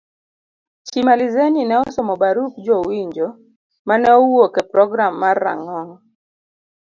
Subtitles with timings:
[0.87, 3.27] Chimalizeni ne osomo barup jowinjo
[3.87, 5.91] ma ne owuok e program mar rang'ong